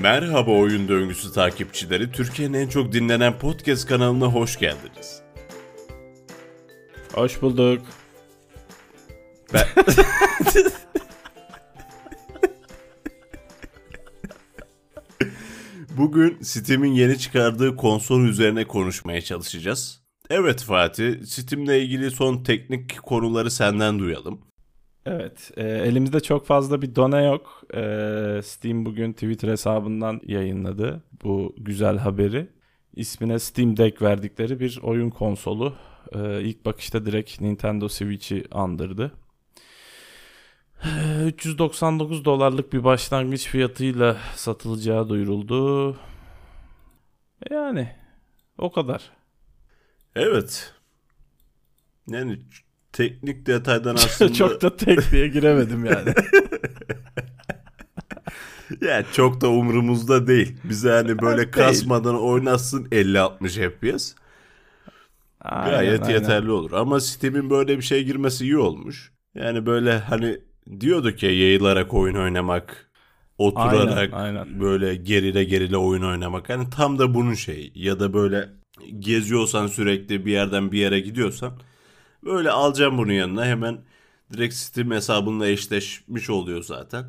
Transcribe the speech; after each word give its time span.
Merhaba 0.00 0.50
Oyun 0.50 0.88
Döngüsü 0.88 1.32
takipçileri. 1.32 2.12
Türkiye'nin 2.12 2.54
en 2.54 2.68
çok 2.68 2.92
dinlenen 2.92 3.38
podcast 3.38 3.86
kanalına 3.86 4.26
hoş 4.26 4.58
geldiniz. 4.58 5.22
Hoş 7.14 7.42
bulduk. 7.42 7.82
Ben... 9.52 9.66
Bugün 15.96 16.38
Steam'in 16.42 16.92
yeni 16.92 17.18
çıkardığı 17.18 17.76
konsol 17.76 18.20
üzerine 18.20 18.64
konuşmaya 18.64 19.20
çalışacağız. 19.20 20.02
Evet 20.30 20.62
Fatih, 20.62 21.26
Steam'le 21.26 21.80
ilgili 21.80 22.10
son 22.10 22.42
teknik 22.42 23.02
konuları 23.02 23.50
senden 23.50 23.98
duyalım. 23.98 24.40
Evet, 25.06 25.50
e, 25.56 25.62
elimizde 25.62 26.20
çok 26.20 26.46
fazla 26.46 26.82
bir 26.82 26.94
done 26.94 27.24
yok. 27.24 27.62
E, 27.74 28.40
Steam 28.44 28.86
bugün 28.86 29.12
Twitter 29.12 29.48
hesabından 29.48 30.20
yayınladı 30.26 31.02
bu 31.24 31.54
güzel 31.58 31.98
haberi. 31.98 32.48
İsmine 32.94 33.38
Steam 33.38 33.76
Deck 33.76 34.02
verdikleri 34.02 34.60
bir 34.60 34.78
oyun 34.82 35.10
konsolu. 35.10 35.74
E, 36.12 36.42
ilk 36.42 36.64
bakışta 36.64 37.06
direkt 37.06 37.40
Nintendo 37.40 37.88
Switch'i 37.88 38.44
andırdı. 38.50 39.12
E, 40.84 41.24
399 41.26 42.24
dolarlık 42.24 42.72
bir 42.72 42.84
başlangıç 42.84 43.48
fiyatıyla 43.48 44.16
satılacağı 44.36 45.08
duyuruldu. 45.08 45.96
Yani 47.50 47.88
o 48.58 48.72
kadar. 48.72 49.10
Evet. 50.14 50.74
Yani 52.08 52.38
teknik 52.92 53.46
detaydan 53.46 53.94
aslında... 53.94 54.32
çok 54.32 54.62
da 54.62 54.76
tekniğe 54.76 55.28
giremedim 55.28 55.84
yani. 55.84 56.14
ya 58.80 59.04
çok 59.12 59.40
da 59.40 59.48
umurumuzda 59.48 60.26
değil. 60.26 60.56
Bize 60.64 60.90
hani 60.90 61.18
böyle 61.18 61.38
Değil. 61.38 61.52
kasmadan 61.52 62.22
oynatsın 62.22 62.84
50-60 62.84 63.70
FPS. 63.70 64.14
Aynen, 65.40 65.70
Gayet 65.70 66.02
aynen. 66.02 66.14
yeterli 66.14 66.50
olur. 66.50 66.72
Ama 66.72 67.00
Steam'in 67.00 67.50
böyle 67.50 67.76
bir 67.76 67.82
şey 67.82 68.04
girmesi 68.04 68.44
iyi 68.44 68.58
olmuş. 68.58 69.12
Yani 69.34 69.66
böyle 69.66 69.98
hani 69.98 70.38
diyorduk 70.80 71.22
ya 71.22 71.30
yayılarak 71.30 71.94
oyun 71.94 72.14
oynamak, 72.14 72.90
oturarak 73.38 74.12
Aynen, 74.12 74.36
aynen. 74.36 74.60
böyle 74.60 74.94
gerile 74.94 75.44
gerile 75.44 75.76
oyun 75.76 76.02
oynamak. 76.02 76.48
Hani 76.48 76.70
tam 76.70 76.98
da 76.98 77.14
bunun 77.14 77.34
şeyi. 77.34 77.72
Ya 77.74 78.00
da 78.00 78.12
böyle 78.14 78.48
geziyorsan 78.98 79.66
sürekli 79.66 80.26
bir 80.26 80.32
yerden 80.32 80.72
bir 80.72 80.78
yere 80.78 81.00
gidiyorsan 81.00 81.52
böyle 82.24 82.50
alacağım 82.50 82.98
bunun 82.98 83.12
yanına 83.12 83.44
hemen 83.46 83.78
direkt 84.32 84.54
Steam 84.54 84.90
hesabınla 84.90 85.46
eşleşmiş 85.46 86.30
oluyor 86.30 86.62
zaten. 86.62 87.04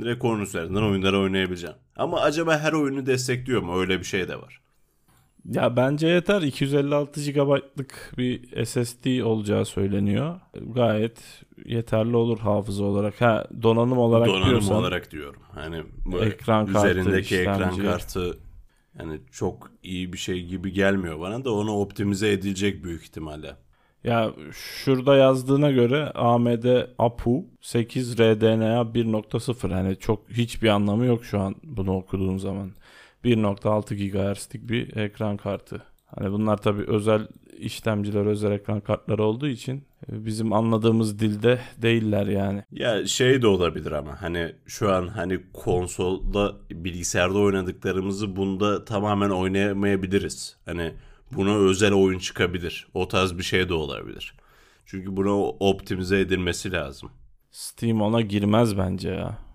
Direkt 0.00 0.24
onun 0.24 0.42
üzerinden 0.42 0.82
oyunları 0.82 1.18
oynayabileceğim. 1.18 1.76
Ama 1.96 2.20
acaba 2.20 2.58
her 2.58 2.72
oyunu 2.72 3.06
destekliyor 3.06 3.62
mu? 3.62 3.78
Öyle 3.80 3.98
bir 3.98 4.04
şey 4.04 4.28
de 4.28 4.36
var. 4.36 4.60
Ya 5.50 5.76
bence 5.76 6.06
yeter. 6.08 6.42
256 6.42 7.32
GB'lık 7.32 8.12
bir 8.18 8.64
SSD 8.64 9.22
olacağı 9.22 9.64
söyleniyor. 9.64 10.40
Gayet 10.74 11.44
yeterli 11.64 12.16
olur 12.16 12.38
hafıza 12.38 12.84
olarak. 12.84 13.20
Ha 13.20 13.46
donanım 13.62 13.98
olarak 13.98 14.28
Donanım 14.28 14.50
diyorsan 14.50 14.76
olarak 14.76 15.10
diyorum. 15.10 15.42
Hani 15.54 15.82
böyle 16.12 16.26
Ekran 16.26 16.66
kartı, 16.66 16.88
üzerindeki 16.88 17.36
ekran 17.36 17.54
işlemci. 17.54 17.82
kartı 17.82 18.38
yani 18.98 19.20
çok 19.32 19.70
iyi 19.82 20.12
bir 20.12 20.18
şey 20.18 20.44
gibi 20.44 20.72
gelmiyor 20.72 21.20
bana 21.20 21.44
da 21.44 21.52
onu 21.52 21.72
optimize 21.72 22.32
edilecek 22.32 22.84
büyük 22.84 23.02
ihtimalle. 23.02 23.56
Ya 24.06 24.32
şurada 24.52 25.16
yazdığına 25.16 25.70
göre 25.70 26.10
AMD 26.14 26.64
APU 26.98 27.44
8 27.60 28.18
RDNA 28.20 28.94
1.0 28.94 29.72
hani 29.72 29.96
çok 29.96 30.30
hiçbir 30.30 30.68
anlamı 30.68 31.06
yok 31.06 31.24
şu 31.24 31.40
an 31.40 31.54
bunu 31.62 31.96
okuduğum 31.96 32.38
zaman. 32.38 32.70
1.6 33.24 33.94
GHz'lik 33.94 34.68
bir 34.68 34.96
ekran 34.96 35.36
kartı. 35.36 35.82
Hani 36.06 36.32
bunlar 36.32 36.56
tabii 36.56 36.84
özel 36.86 37.28
işlemciler, 37.58 38.26
özel 38.26 38.50
ekran 38.52 38.80
kartları 38.80 39.24
olduğu 39.24 39.48
için 39.48 39.84
e, 40.12 40.26
bizim 40.26 40.52
anladığımız 40.52 41.18
dilde 41.18 41.58
değiller 41.82 42.26
yani. 42.26 42.62
Ya 42.70 43.06
şey 43.06 43.42
de 43.42 43.46
olabilir 43.46 43.92
ama 43.92 44.22
hani 44.22 44.52
şu 44.66 44.92
an 44.92 45.08
hani 45.08 45.40
konsolda 45.52 46.54
bilgisayarda 46.70 47.38
oynadıklarımızı 47.38 48.36
bunda 48.36 48.84
tamamen 48.84 49.30
oynayamayabiliriz. 49.30 50.56
Hani 50.64 50.92
buna 51.32 51.56
özel 51.56 51.92
oyun 51.92 52.18
çıkabilir. 52.18 52.86
O 52.94 53.08
tarz 53.08 53.38
bir 53.38 53.42
şey 53.42 53.68
de 53.68 53.74
olabilir. 53.74 54.34
Çünkü 54.86 55.16
buna 55.16 55.34
optimize 55.40 56.20
edilmesi 56.20 56.72
lazım. 56.72 57.10
Steam 57.50 58.02
ona 58.02 58.20
girmez 58.20 58.78
bence 58.78 59.08
ya. 59.08 59.46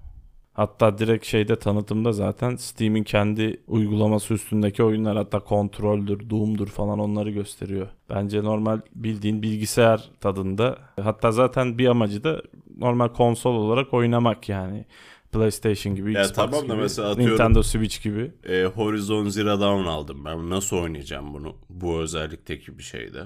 Hatta 0.53 0.97
direkt 0.97 1.25
şeyde 1.25 1.55
tanıtımda 1.55 2.11
zaten 2.11 2.55
Steam'in 2.55 3.03
kendi 3.03 3.63
uygulaması 3.67 4.33
üstündeki 4.33 4.83
oyunlar 4.83 5.17
hatta 5.17 5.41
Control'dür, 5.49 6.29
Doom'dur 6.29 6.67
falan 6.67 6.99
onları 6.99 7.29
gösteriyor. 7.31 7.87
Bence 8.09 8.43
normal 8.43 8.81
bildiğin 8.95 9.41
bilgisayar 9.41 10.09
tadında. 10.19 10.77
Hatta 11.01 11.31
zaten 11.31 11.77
bir 11.77 11.87
amacı 11.87 12.23
da 12.23 12.41
normal 12.77 13.07
konsol 13.07 13.55
olarak 13.55 13.93
oynamak 13.93 14.49
yani. 14.49 14.85
PlayStation 15.31 15.95
gibi, 15.95 16.13
Ya 16.13 16.21
Xbox 16.21 16.35
tamam 16.35 16.69
da 16.69 16.73
gibi, 16.73 16.81
mesela 16.81 17.09
atıyorum- 17.09 17.33
Nintendo 17.33 17.63
Switch 17.63 18.03
gibi. 18.03 18.31
E, 18.49 18.63
Horizon 18.65 19.29
Zero 19.29 19.59
Dawn 19.61 19.87
aldım 19.87 20.25
ben. 20.25 20.49
Nasıl 20.49 20.77
oynayacağım 20.77 21.33
bunu 21.33 21.55
bu 21.69 21.99
özellikteki 21.99 22.77
bir 22.77 22.83
şeyde? 22.83 23.23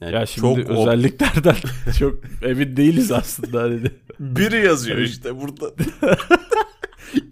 Yani 0.00 0.14
Ya 0.14 0.26
şimdi 0.26 0.66
çok 0.66 0.70
özelliklerden 0.70 1.56
çok 1.98 2.14
emin 2.42 2.76
değiliz 2.76 3.12
aslında. 3.12 3.62
Hani. 3.62 3.80
Biri 4.20 4.66
yazıyor 4.66 4.98
işte 4.98 5.40
burada. 5.40 5.70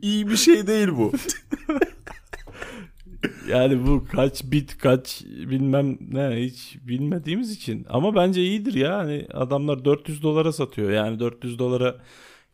İyi 0.02 0.28
bir 0.28 0.36
şey 0.36 0.66
değil 0.66 0.88
bu. 0.88 1.12
Yani 3.48 3.86
bu 3.86 4.04
kaç 4.12 4.44
bit 4.44 4.78
kaç 4.78 5.22
bilmem 5.24 5.98
ne 6.12 6.36
hiç 6.36 6.76
bilmediğimiz 6.82 7.50
için. 7.50 7.86
Ama 7.88 8.14
bence 8.14 8.42
iyidir 8.42 8.74
ya. 8.74 8.98
Hani 8.98 9.26
adamlar 9.32 9.84
400 9.84 10.22
dolara 10.22 10.52
satıyor. 10.52 10.90
Yani 10.90 11.20
400 11.20 11.58
dolara 11.58 11.96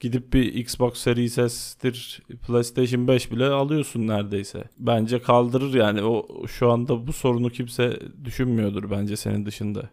gidip 0.01 0.33
bir 0.33 0.55
Xbox 0.55 0.99
Series 0.99 1.35
S'tir 1.53 2.23
PlayStation 2.47 3.09
5 3.09 3.33
bile 3.33 3.47
alıyorsun 3.47 4.07
neredeyse. 4.07 4.65
Bence 4.79 5.23
kaldırır 5.23 5.75
yani. 5.75 6.03
O 6.03 6.47
şu 6.47 6.71
anda 6.71 7.07
bu 7.07 7.13
sorunu 7.13 7.51
kimse 7.51 7.99
düşünmüyordur 8.25 8.91
bence 8.91 9.17
senin 9.17 9.47
dışında. 9.47 9.91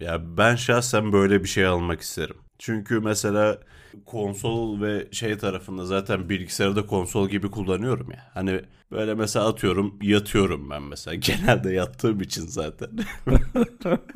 Ya 0.00 0.36
ben 0.36 0.56
şahsen 0.56 1.12
böyle 1.12 1.42
bir 1.42 1.48
şey 1.48 1.66
almak 1.66 2.00
isterim. 2.00 2.36
Çünkü 2.58 3.00
mesela 3.00 3.58
konsol 4.06 4.80
ve 4.80 5.08
şey 5.12 5.38
tarafında 5.38 5.84
zaten 5.84 6.28
bilgisayarı 6.28 6.76
da 6.76 6.86
konsol 6.86 7.28
gibi 7.28 7.50
kullanıyorum 7.50 8.10
ya. 8.10 8.30
Hani 8.34 8.60
böyle 8.90 9.14
mesela 9.14 9.48
atıyorum 9.48 9.98
yatıyorum 10.02 10.70
ben 10.70 10.82
mesela. 10.82 11.14
Genelde 11.20 11.72
yattığım 11.72 12.20
için 12.20 12.46
zaten. 12.46 12.90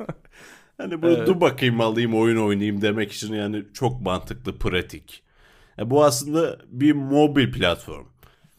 hani 0.77 1.01
bunu 1.01 1.17
Evet. 1.17 1.27
dur 1.27 1.41
bakayım 1.41 1.81
alayım 1.81 2.15
oyun 2.15 2.37
oynayayım 2.37 2.81
demek 2.81 3.11
için 3.11 3.33
yani 3.33 3.63
çok 3.73 4.01
mantıklı, 4.01 4.57
pratik. 4.59 5.23
Ya 5.77 5.89
bu 5.89 6.03
aslında 6.03 6.59
bir 6.67 6.93
mobil 6.93 7.51
platform. 7.51 8.05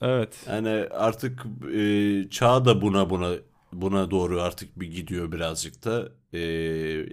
Evet. 0.02 0.46
Yani 0.50 0.68
artık 0.90 1.46
e, 1.74 2.30
çağ 2.30 2.64
da 2.64 2.82
buna 2.82 3.10
buna 3.10 3.34
buna 3.72 4.10
doğru 4.10 4.40
artık 4.40 4.80
bir 4.80 4.86
gidiyor 4.92 5.32
birazcık 5.32 5.84
da. 5.84 6.08
E, 6.32 6.38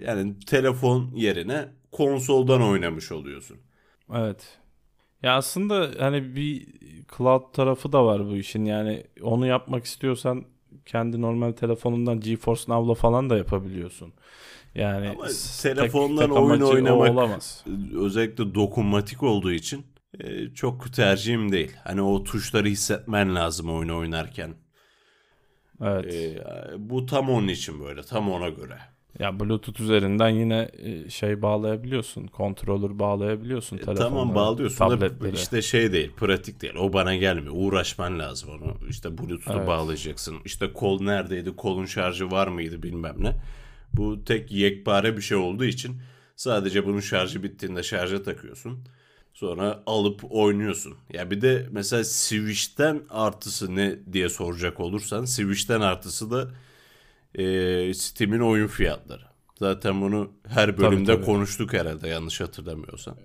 yani 0.06 0.40
telefon 0.40 1.10
yerine 1.14 1.68
konsoldan 1.92 2.62
oynamış 2.62 3.12
oluyorsun. 3.12 3.58
Evet. 4.14 4.58
Ya 5.22 5.36
aslında 5.36 5.90
hani 5.98 6.36
bir 6.36 6.66
cloud 7.16 7.52
tarafı 7.54 7.92
da 7.92 8.06
var 8.06 8.26
bu 8.26 8.36
işin. 8.36 8.64
Yani 8.64 9.04
onu 9.22 9.46
yapmak 9.46 9.84
istiyorsan 9.84 10.44
kendi 10.86 11.20
normal 11.22 11.52
telefonundan 11.52 12.20
GeForce 12.20 12.62
Now'la 12.68 12.94
falan 12.94 13.30
da 13.30 13.36
yapabiliyorsun. 13.36 14.14
Yani 14.74 15.08
Ama 15.08 15.26
telefondan 15.62 16.26
tek 16.26 16.36
oyun 16.36 16.60
oynamak 16.60 17.10
olamaz. 17.10 17.64
özellikle 18.00 18.54
dokunmatik 18.54 19.22
olduğu 19.22 19.52
için 19.52 19.86
e, 20.20 20.54
çok 20.54 20.92
tercihim 20.92 21.52
değil. 21.52 21.72
Hani 21.84 22.02
o 22.02 22.24
tuşları 22.24 22.68
hissetmen 22.68 23.34
lazım 23.34 23.70
oyunu 23.70 23.98
oynarken. 23.98 24.54
Evet. 25.82 26.14
E, 26.14 26.42
bu 26.78 27.06
tam 27.06 27.30
onun 27.30 27.48
için 27.48 27.80
böyle, 27.80 28.02
tam 28.02 28.30
ona 28.30 28.48
göre. 28.48 28.78
Ya 29.18 29.40
Bluetooth 29.40 29.80
üzerinden 29.80 30.28
yine 30.28 30.70
e, 30.72 31.10
şey 31.10 31.42
bağlayabiliyorsun. 31.42 32.28
Controller 32.36 32.98
bağlayabiliyorsun 32.98 33.78
E, 33.78 33.80
tamam 33.80 34.34
bağlıyorsun 34.34 35.00
da 35.00 35.28
işte 35.28 35.62
şey 35.62 35.92
değil 35.92 36.12
pratik 36.16 36.62
değil 36.62 36.74
o 36.74 36.92
bana 36.92 37.14
gelmiyor 37.16 37.54
uğraşman 37.56 38.18
lazım 38.18 38.50
onu 38.50 38.88
işte 38.88 39.18
bluetooth'a 39.18 39.54
Evet. 39.54 39.68
bağlayacaksın 39.68 40.36
işte 40.44 40.72
kol 40.72 41.02
neredeydi 41.02 41.56
kolun 41.56 41.86
şarjı 41.86 42.30
var 42.30 42.48
mıydı 42.48 42.82
bilmem 42.82 43.14
ne 43.18 43.32
bu 43.96 44.24
tek 44.24 44.52
yekpare 44.52 45.16
bir 45.16 45.22
şey 45.22 45.36
olduğu 45.36 45.64
için 45.64 45.96
sadece 46.36 46.86
bunun 46.86 47.00
şarjı 47.00 47.42
bittiğinde 47.42 47.82
şarja 47.82 48.22
takıyorsun 48.22 48.78
sonra 49.34 49.82
alıp 49.86 50.20
oynuyorsun 50.30 50.94
ya 51.12 51.30
bir 51.30 51.40
de 51.40 51.66
mesela 51.70 52.04
Switch'ten 52.04 53.02
artısı 53.10 53.76
ne 53.76 54.12
diye 54.12 54.28
soracak 54.28 54.80
olursan 54.80 55.24
Switch'ten 55.24 55.80
artısı 55.80 56.30
da 56.30 56.50
e, 57.34 57.94
Steam'in 57.94 58.40
oyun 58.40 58.66
fiyatları 58.66 59.24
zaten 59.58 60.00
bunu 60.00 60.32
her 60.48 60.78
bölümde 60.78 61.14
tabii. 61.14 61.24
konuştuk 61.24 61.72
herhalde 61.72 62.08
yanlış 62.08 62.40
hatırlamıyorsam. 62.40 63.16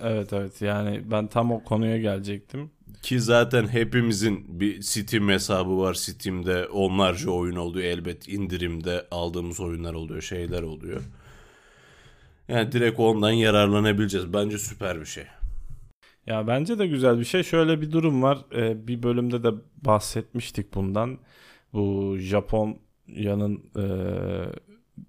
Evet 0.00 0.32
evet 0.32 0.62
yani 0.62 1.02
ben 1.10 1.26
tam 1.26 1.52
o 1.52 1.64
konuya 1.64 1.98
gelecektim. 1.98 2.70
Ki 3.06 3.20
zaten 3.20 3.68
hepimizin 3.68 4.60
bir 4.60 4.82
Steam 4.82 5.28
hesabı 5.28 5.78
var. 5.78 5.94
Steam'de 5.94 6.66
onlarca 6.66 7.30
oyun 7.30 7.56
oluyor. 7.56 7.84
Elbet 7.84 8.28
indirimde 8.28 9.06
aldığımız 9.10 9.60
oyunlar 9.60 9.94
oluyor, 9.94 10.22
şeyler 10.22 10.62
oluyor. 10.62 11.02
Yani 12.48 12.72
direkt 12.72 13.00
ondan 13.00 13.30
yararlanabileceğiz. 13.30 14.32
Bence 14.32 14.58
süper 14.58 15.00
bir 15.00 15.04
şey. 15.04 15.24
Ya 16.26 16.46
bence 16.46 16.78
de 16.78 16.86
güzel 16.86 17.18
bir 17.18 17.24
şey. 17.24 17.42
Şöyle 17.42 17.80
bir 17.80 17.92
durum 17.92 18.22
var. 18.22 18.38
Ee, 18.54 18.86
bir 18.88 19.02
bölümde 19.02 19.42
de 19.42 19.50
bahsetmiştik 19.76 20.74
bundan. 20.74 21.18
Bu 21.72 22.16
Japonya'nın 22.18 23.62
e, 23.76 23.86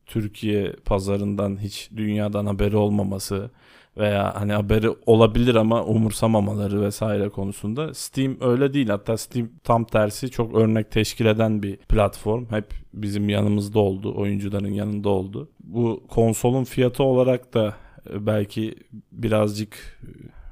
Türkiye 0.05 0.73
pazarından 0.85 1.61
hiç 1.61 1.89
dünyadan 1.97 2.45
haberi 2.45 2.75
olmaması 2.75 3.51
veya 3.97 4.35
hani 4.35 4.53
haberi 4.53 4.89
olabilir 5.05 5.55
ama 5.55 5.83
umursamamaları 5.83 6.81
vesaire 6.81 7.29
konusunda 7.29 7.93
Steam 7.93 8.37
öyle 8.41 8.73
değil. 8.73 8.87
Hatta 8.87 9.17
Steam 9.17 9.49
tam 9.63 9.85
tersi 9.85 10.29
çok 10.29 10.55
örnek 10.55 10.91
teşkil 10.91 11.25
eden 11.25 11.63
bir 11.63 11.77
platform. 11.77 12.45
Hep 12.49 12.73
bizim 12.93 13.29
yanımızda 13.29 13.79
oldu, 13.79 14.13
oyuncuların 14.17 14.71
yanında 14.71 15.09
oldu. 15.09 15.49
Bu 15.59 16.03
konsolun 16.09 16.63
fiyatı 16.63 17.03
olarak 17.03 17.53
da 17.53 17.75
belki 18.09 18.75
birazcık 19.11 19.99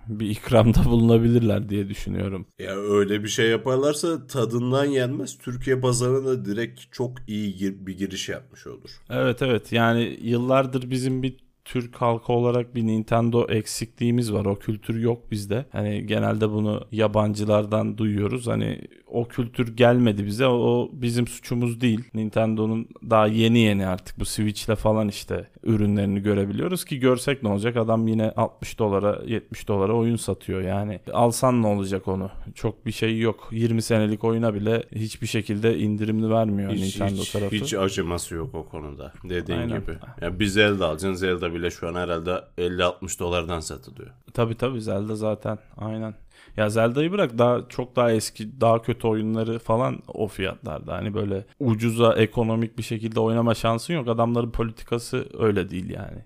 bir 0.08 0.30
ikramda 0.30 0.86
bulunabilirler 0.86 1.70
diye 1.70 1.90
düşünüyorum. 1.90 2.46
Ya 2.60 2.76
öyle 2.76 3.24
bir 3.24 3.28
şey 3.28 3.50
yaparlarsa 3.50 4.28
tadından 4.28 4.86
yenmez. 4.86 5.38
Türkiye 5.38 5.80
pazarına 5.80 6.46
direkt 6.46 6.82
çok 6.92 7.12
iyi 7.28 7.88
bir 7.88 7.98
giriş 7.98 8.30
yapmış 8.30 8.68
olur. 8.68 8.90
Evet 9.10 9.42
evet 9.42 9.72
yani 9.72 10.18
yıllardır 10.22 10.90
bizim 10.90 11.24
bir 11.24 11.45
Türk 11.66 11.96
halkı 11.96 12.34
olarak 12.34 12.76
bir 12.76 12.88
Nintendo 12.88 13.48
eksikliğimiz 13.50 14.34
var. 14.34 14.46
O 14.46 14.56
kültür 14.56 15.00
yok 15.02 15.32
bizde. 15.32 15.66
Hani 15.72 16.06
genelde 16.06 16.50
bunu 16.50 16.82
yabancılardan 16.92 17.98
duyuyoruz. 17.98 18.48
Hani 18.48 18.82
o 19.08 19.28
kültür 19.28 19.76
gelmedi 19.76 20.26
bize. 20.26 20.48
O 20.48 20.90
bizim 20.94 21.28
suçumuz 21.28 21.82
değil. 21.82 22.04
Nintendo'nun 22.14 22.88
daha 23.10 23.28
yeni 23.28 23.60
yeni 23.60 23.88
artık 23.88 24.20
bu 24.20 24.26
Switch'le 24.26 24.76
falan 24.76 25.08
işte 25.08 25.48
ürünlerini 25.64 26.22
görebiliyoruz 26.22 26.86
ki 26.86 27.00
görsek 27.00 27.44
ne 27.44 27.50
olacak? 27.50 27.78
Adam 27.78 28.08
yine 28.08 28.32
60 28.32 28.80
dolara 28.80 29.22
70 29.26 29.68
dolara 29.68 29.94
oyun 29.94 30.16
satıyor 30.16 30.62
yani. 30.62 31.00
Alsan 31.14 31.62
ne 31.62 31.68
olacak 31.68 32.08
onu? 32.08 32.30
Çok 32.56 32.86
bir 32.86 32.92
şey 32.92 33.20
yok. 33.20 33.50
20 33.52 33.82
senelik 33.82 34.24
oyuna 34.24 34.54
bile 34.54 34.84
hiçbir 34.96 35.28
şekilde 35.28 35.78
indirimli 35.78 36.30
vermiyor 36.30 36.72
hiç, 36.72 37.00
Nintendo 37.00 37.22
hiç, 37.22 37.32
tarafı. 37.32 37.56
Hiç 37.56 37.74
acıması 37.74 38.36
yok 38.36 38.56
o 38.56 38.66
konuda. 38.66 39.14
Dediğin 39.24 39.60
Aynen. 39.60 39.80
gibi. 39.80 39.92
Yani 40.22 40.40
bir 40.40 40.46
Zelda 40.46 40.88
alacaksın. 40.88 41.14
Zelda 41.14 41.54
bile 41.56 41.72
şu 41.72 41.88
an 41.88 41.96
herhalde 41.96 42.44
50-60 42.58 43.20
dolardan 43.20 43.60
satılıyor. 43.60 44.10
Tabii 44.34 44.56
tabii 44.56 44.82
Zelda 44.82 45.16
zaten. 45.16 45.60
Aynen. 45.78 46.16
Ya 46.58 46.70
Zelda'yı 46.70 47.12
bırak 47.12 47.38
daha 47.38 47.62
çok 47.70 47.96
daha 47.96 48.12
eski 48.12 48.62
daha 48.62 48.82
kötü 48.82 49.08
oyunları 49.08 49.60
falan 49.60 50.00
o 50.08 50.28
fiyatlarda. 50.28 50.94
Hani 50.94 51.14
böyle 51.14 51.46
ucuza 51.60 52.14
ekonomik 52.14 52.78
bir 52.78 52.84
şekilde 52.84 53.20
oynama 53.20 53.56
şansın 53.56 53.94
yok. 53.94 54.08
Adamların 54.08 54.52
politikası 54.52 55.28
öyle 55.40 55.70
değil 55.70 55.90
yani. 55.90 56.26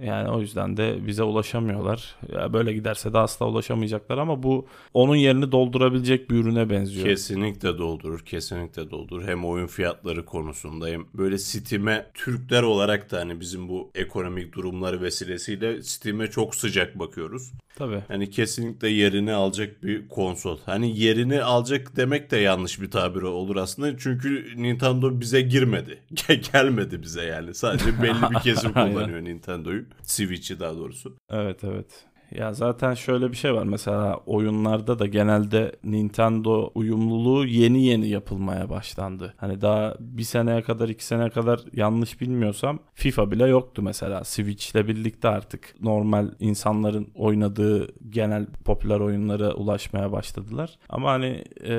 Yani 0.00 0.28
o 0.30 0.40
yüzden 0.40 0.76
de 0.76 1.06
bize 1.06 1.22
ulaşamıyorlar. 1.22 2.16
Ya 2.32 2.52
böyle 2.52 2.72
giderse 2.72 3.12
de 3.12 3.18
asla 3.18 3.46
ulaşamayacaklar 3.46 4.18
ama 4.18 4.42
bu 4.42 4.66
onun 4.94 5.16
yerini 5.16 5.52
doldurabilecek 5.52 6.30
bir 6.30 6.36
ürüne 6.36 6.70
benziyor. 6.70 7.06
Kesinlikle 7.06 7.78
doldurur, 7.78 8.20
kesinlikle 8.20 8.90
doldurur. 8.90 9.28
Hem 9.28 9.44
oyun 9.44 9.66
fiyatları 9.66 10.24
konusunda 10.24 10.86
hem 10.86 11.06
böyle 11.14 11.38
Steam'e 11.38 12.06
Türkler 12.14 12.62
olarak 12.62 13.10
da 13.10 13.20
hani 13.20 13.40
bizim 13.40 13.68
bu 13.68 13.90
ekonomik 13.94 14.54
durumları 14.54 15.02
vesilesiyle 15.02 15.82
Steam'e 15.82 16.26
çok 16.26 16.54
sıcak 16.54 16.98
bakıyoruz. 16.98 17.52
Tabii. 17.76 18.02
Yani 18.10 18.30
kesinlikle 18.30 18.88
yerini 18.88 19.32
alacak 19.32 19.82
bir 19.82 20.08
konsol. 20.08 20.58
Hani 20.66 20.98
yerini 20.98 21.42
alacak 21.42 21.96
demek 21.96 22.30
de 22.30 22.36
yanlış 22.36 22.80
bir 22.80 22.90
tabir 22.90 23.22
olur 23.22 23.56
aslında. 23.56 23.98
Çünkü 23.98 24.52
Nintendo 24.56 25.20
bize 25.20 25.40
girmedi. 25.40 25.98
Gelmedi 26.52 27.02
bize 27.02 27.22
yani. 27.24 27.54
Sadece 27.54 28.02
belli 28.02 28.30
bir 28.30 28.40
kesim 28.40 28.72
kullanıyor 28.72 29.24
Nintendo'yu. 29.24 29.84
Switch'i 30.02 30.60
daha 30.60 30.76
doğrusu. 30.76 31.16
Evet 31.30 31.64
evet. 31.64 32.04
Ya 32.30 32.52
zaten 32.52 32.94
şöyle 32.94 33.30
bir 33.32 33.36
şey 33.36 33.54
var 33.54 33.64
mesela 33.64 34.16
oyunlarda 34.26 34.98
da 34.98 35.06
genelde 35.06 35.72
Nintendo 35.84 36.70
uyumluluğu 36.74 37.46
yeni 37.46 37.84
yeni 37.84 38.08
yapılmaya 38.08 38.70
başlandı. 38.70 39.34
Hani 39.36 39.60
daha 39.60 39.94
bir 40.00 40.22
seneye 40.22 40.62
kadar 40.62 40.88
iki 40.88 41.04
seneye 41.04 41.30
kadar 41.30 41.60
yanlış 41.72 42.20
bilmiyorsam 42.20 42.78
FIFA 42.94 43.30
bile 43.30 43.46
yoktu 43.46 43.82
mesela. 43.82 44.24
Switch 44.24 44.74
ile 44.74 44.88
birlikte 44.88 45.28
artık 45.28 45.74
normal 45.80 46.30
insanların 46.40 47.08
oynadığı 47.14 47.88
genel 48.10 48.46
popüler 48.64 49.00
oyunlara 49.00 49.54
ulaşmaya 49.54 50.12
başladılar. 50.12 50.78
Ama 50.88 51.10
hani 51.10 51.44
e, 51.64 51.74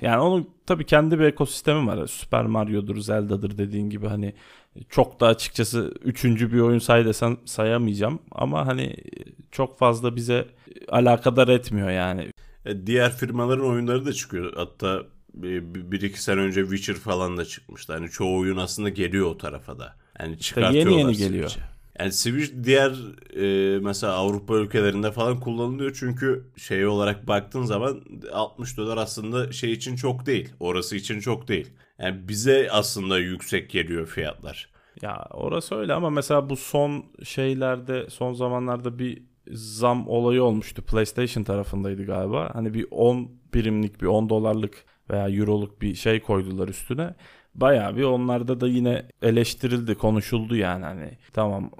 yani 0.00 0.18
onun 0.20 0.48
tabii 0.66 0.86
kendi 0.86 1.18
bir 1.18 1.24
ekosistemi 1.24 1.86
var. 1.86 2.06
Super 2.06 2.46
Mario'dur, 2.46 2.96
Zelda'dır 2.96 3.58
dediğin 3.58 3.90
gibi 3.90 4.06
hani 4.06 4.34
çok 4.88 5.20
da 5.20 5.26
açıkçası 5.26 5.94
üçüncü 6.04 6.52
bir 6.52 6.60
oyun 6.60 6.78
say 6.78 7.04
desem 7.04 7.36
sayamayacağım. 7.44 8.18
Ama 8.32 8.66
hani 8.66 8.96
çok 9.50 9.78
fazla 9.78 10.16
bize 10.16 10.48
alakadar 10.88 11.48
etmiyor 11.48 11.90
yani. 11.90 12.32
E, 12.66 12.86
diğer 12.86 13.16
firmaların 13.16 13.66
oyunları 13.66 14.06
da 14.06 14.12
çıkıyor. 14.12 14.52
Hatta 14.56 15.02
bir 15.34 16.00
iki 16.00 16.22
sene 16.22 16.40
önce 16.40 16.62
Witcher 16.62 16.94
falan 16.94 17.36
da 17.36 17.44
çıkmıştı. 17.44 17.92
Hani 17.92 18.08
çoğu 18.08 18.38
oyun 18.38 18.56
aslında 18.56 18.88
geliyor 18.88 19.26
o 19.26 19.38
tarafa 19.38 19.78
da. 19.78 19.96
Yani 20.20 20.38
çıkartıyorlar 20.38 20.90
yeni 20.90 21.00
yeni 21.00 21.16
geliyor. 21.16 21.56
Yani 21.98 22.12
Switch 22.12 22.52
diğer 22.64 22.92
e, 23.36 23.78
mesela 23.78 24.12
Avrupa 24.12 24.54
ülkelerinde 24.54 25.12
falan 25.12 25.40
kullanılıyor 25.40 25.96
çünkü 26.00 26.50
şey 26.56 26.86
olarak 26.86 27.28
baktığın 27.28 27.62
zaman 27.62 28.00
60 28.32 28.76
dolar 28.76 28.96
aslında 28.96 29.52
şey 29.52 29.72
için 29.72 29.96
çok 29.96 30.26
değil. 30.26 30.48
Orası 30.60 30.96
için 30.96 31.20
çok 31.20 31.48
değil. 31.48 31.70
Yani 31.98 32.28
bize 32.28 32.68
aslında 32.70 33.18
yüksek 33.18 33.70
geliyor 33.70 34.06
fiyatlar. 34.06 34.68
Ya 35.02 35.26
orası 35.30 35.74
öyle 35.74 35.92
ama 35.92 36.10
mesela 36.10 36.50
bu 36.50 36.56
son 36.56 37.04
şeylerde 37.24 38.10
son 38.10 38.32
zamanlarda 38.32 38.98
bir 38.98 39.22
zam 39.52 40.08
olayı 40.08 40.42
olmuştu. 40.42 40.82
PlayStation 40.82 41.44
tarafındaydı 41.44 42.06
galiba. 42.06 42.50
Hani 42.52 42.74
bir 42.74 42.86
10 42.90 43.30
birimlik 43.54 44.02
bir 44.02 44.06
10 44.06 44.28
dolarlık 44.28 44.84
veya 45.10 45.28
euroluk 45.28 45.82
bir 45.82 45.94
şey 45.94 46.20
koydular 46.20 46.68
üstüne. 46.68 47.14
Bayağı 47.54 47.96
bir 47.96 48.02
onlarda 48.02 48.60
da 48.60 48.68
yine 48.68 49.08
eleştirildi, 49.22 49.94
konuşuldu 49.94 50.56
yani 50.56 50.84
hani 50.84 51.10
tamam 51.32 51.70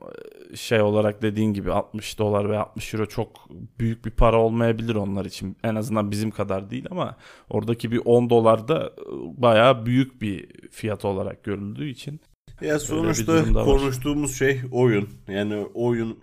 şey 0.54 0.80
olarak 0.80 1.22
dediğin 1.22 1.52
gibi 1.52 1.72
60 1.72 2.18
dolar 2.18 2.50
ve 2.50 2.58
60 2.58 2.94
euro 2.94 3.06
çok 3.06 3.48
büyük 3.80 4.04
bir 4.04 4.10
para 4.10 4.40
olmayabilir 4.40 4.94
onlar 4.94 5.24
için. 5.24 5.56
En 5.64 5.74
azından 5.74 6.10
bizim 6.10 6.30
kadar 6.30 6.70
değil 6.70 6.86
ama 6.90 7.16
oradaki 7.50 7.92
bir 7.92 8.00
10 8.04 8.30
dolar 8.30 8.68
da 8.68 8.92
bayağı 9.36 9.86
büyük 9.86 10.22
bir 10.22 10.48
fiyat 10.70 11.04
olarak 11.04 11.44
görüldüğü 11.44 11.88
için. 11.88 12.20
Ya 12.60 12.78
sonuçta 12.78 13.52
konuştuğumuz 13.52 14.38
şey 14.38 14.60
oyun. 14.72 15.08
Yani 15.28 15.66
oyun 15.74 16.18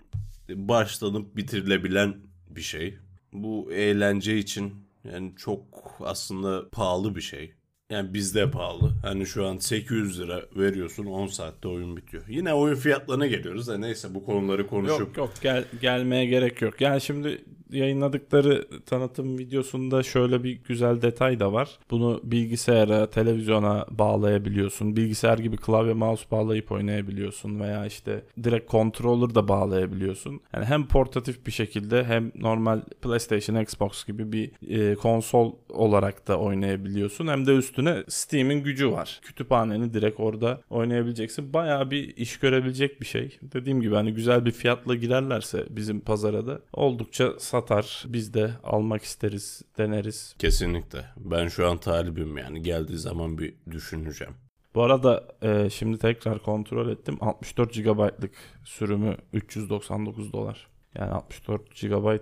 başlanıp 0.48 1.36
bitirilebilen 1.36 2.16
bir 2.50 2.60
şey. 2.60 2.98
Bu 3.32 3.72
eğlence 3.72 4.38
için 4.38 4.74
yani 5.12 5.32
çok 5.36 5.62
aslında 6.00 6.68
pahalı 6.70 7.16
bir 7.16 7.20
şey. 7.20 7.52
Yani 7.90 8.14
bizde 8.14 8.50
pahalı. 8.50 8.92
Hani 9.02 9.26
şu 9.26 9.46
an 9.46 9.58
800 9.58 10.20
lira 10.20 10.42
veriyorsun 10.56 11.06
10 11.06 11.26
saatte 11.26 11.68
oyun 11.68 11.96
bitiyor. 11.96 12.24
Yine 12.28 12.54
oyun 12.54 12.74
fiyatlarına 12.74 13.26
geliyoruz 13.26 13.68
da 13.68 13.78
neyse 13.78 14.14
bu 14.14 14.24
konuları 14.24 14.66
konuşup. 14.66 15.00
Yok 15.00 15.16
yok 15.16 15.30
gel, 15.42 15.64
gelmeye 15.80 16.26
gerek 16.26 16.62
yok. 16.62 16.80
Yani 16.80 17.00
şimdi 17.00 17.44
yayınladıkları 17.70 18.66
tanıtım 18.86 19.38
videosunda 19.38 20.02
şöyle 20.02 20.44
bir 20.44 20.58
güzel 20.68 21.02
detay 21.02 21.40
da 21.40 21.52
var. 21.52 21.78
Bunu 21.90 22.20
bilgisayara, 22.24 23.10
televizyona 23.10 23.86
bağlayabiliyorsun. 23.90 24.96
Bilgisayar 24.96 25.38
gibi 25.38 25.56
klavye 25.56 25.94
mouse 25.94 26.24
bağlayıp 26.30 26.72
oynayabiliyorsun 26.72 27.60
veya 27.60 27.86
işte 27.86 28.22
direkt 28.42 28.70
controller 28.70 29.34
da 29.34 29.48
bağlayabiliyorsun. 29.48 30.40
Yani 30.54 30.64
hem 30.64 30.88
portatif 30.88 31.46
bir 31.46 31.52
şekilde 31.52 32.04
hem 32.04 32.32
normal 32.34 32.80
PlayStation, 33.02 33.56
Xbox 33.62 34.04
gibi 34.04 34.32
bir 34.32 34.50
e, 34.68 34.94
konsol 34.94 35.54
olarak 35.68 36.28
da 36.28 36.38
oynayabiliyorsun. 36.38 37.26
Hem 37.26 37.46
de 37.46 37.56
üstüne 37.56 38.04
Steam'in 38.08 38.62
gücü 38.62 38.92
var. 38.92 39.20
Kütüphaneni 39.22 39.94
direkt 39.94 40.20
orada 40.20 40.60
oynayabileceksin. 40.70 41.52
Bayağı 41.52 41.90
bir 41.90 42.16
iş 42.16 42.38
görebilecek 42.38 43.00
bir 43.00 43.06
şey. 43.06 43.38
Dediğim 43.42 43.80
gibi 43.80 43.94
hani 43.94 44.14
güzel 44.14 44.44
bir 44.44 44.50
fiyatla 44.52 44.94
girerlerse 44.94 45.66
bizim 45.70 46.00
pazara 46.00 46.46
da 46.46 46.60
oldukça 46.72 47.32
satar. 47.60 48.04
Biz 48.08 48.34
de 48.34 48.50
almak 48.64 49.02
isteriz, 49.02 49.62
deneriz. 49.78 50.34
Kesinlikle. 50.38 51.04
Ben 51.16 51.48
şu 51.48 51.68
an 51.68 51.78
talibim 51.78 52.38
yani. 52.38 52.62
Geldiği 52.62 52.98
zaman 52.98 53.38
bir 53.38 53.54
düşüneceğim. 53.70 54.34
Bu 54.74 54.82
arada 54.82 55.28
e, 55.42 55.70
şimdi 55.70 55.98
tekrar 55.98 56.42
kontrol 56.42 56.88
ettim. 56.88 57.18
64 57.20 57.74
GB'lık 57.74 58.34
sürümü 58.64 59.16
399 59.32 60.32
dolar. 60.32 60.68
Yani 60.94 61.10
64 61.10 61.80
GB 61.80 62.18